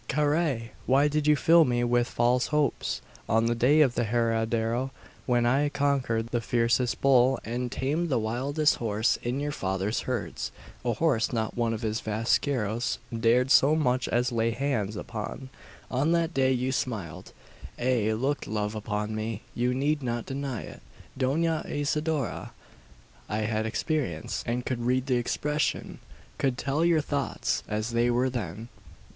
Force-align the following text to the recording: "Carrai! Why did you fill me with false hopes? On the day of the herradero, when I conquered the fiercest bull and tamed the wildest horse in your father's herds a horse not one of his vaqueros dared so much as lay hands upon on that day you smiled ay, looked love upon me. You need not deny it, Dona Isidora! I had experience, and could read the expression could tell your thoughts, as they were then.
"Carrai! 0.07 0.71
Why 0.87 1.07
did 1.07 1.27
you 1.27 1.35
fill 1.35 1.63
me 1.63 1.83
with 1.83 2.07
false 2.07 2.47
hopes? 2.47 3.01
On 3.29 3.45
the 3.45 3.53
day 3.53 3.81
of 3.81 3.93
the 3.93 4.05
herradero, 4.05 4.89
when 5.27 5.45
I 5.45 5.69
conquered 5.69 6.29
the 6.31 6.41
fiercest 6.41 7.01
bull 7.01 7.39
and 7.45 7.71
tamed 7.71 8.09
the 8.09 8.17
wildest 8.17 8.77
horse 8.77 9.17
in 9.21 9.39
your 9.39 9.51
father's 9.51 9.99
herds 9.99 10.51
a 10.83 10.93
horse 10.93 11.31
not 11.31 11.55
one 11.55 11.71
of 11.71 11.83
his 11.83 11.99
vaqueros 11.99 12.97
dared 13.15 13.51
so 13.51 13.75
much 13.75 14.07
as 14.07 14.31
lay 14.31 14.49
hands 14.49 14.95
upon 14.95 15.49
on 15.91 16.13
that 16.13 16.33
day 16.33 16.51
you 16.51 16.71
smiled 16.71 17.31
ay, 17.77 18.11
looked 18.13 18.47
love 18.47 18.73
upon 18.73 19.13
me. 19.13 19.43
You 19.53 19.71
need 19.75 20.01
not 20.01 20.25
deny 20.25 20.63
it, 20.63 20.81
Dona 21.15 21.63
Isidora! 21.69 22.53
I 23.29 23.37
had 23.41 23.67
experience, 23.67 24.43
and 24.47 24.65
could 24.65 24.79
read 24.83 25.05
the 25.05 25.17
expression 25.17 25.99
could 26.39 26.57
tell 26.57 26.83
your 26.83 27.01
thoughts, 27.01 27.61
as 27.67 27.91
they 27.91 28.09
were 28.09 28.31
then. 28.31 28.69